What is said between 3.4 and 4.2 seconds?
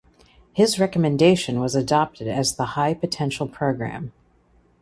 Program.